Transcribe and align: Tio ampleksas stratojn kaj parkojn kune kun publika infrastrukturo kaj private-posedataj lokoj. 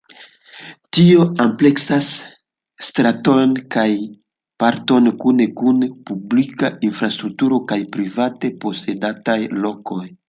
Tio 0.97 1.25
ampleksas 1.43 2.07
stratojn 2.87 3.53
kaj 3.75 3.85
parkojn 4.63 5.11
kune 5.25 5.47
kun 5.61 5.85
publika 6.11 6.73
infrastrukturo 6.91 7.61
kaj 7.73 7.79
private-posedataj 7.99 9.41
lokoj. 9.69 10.05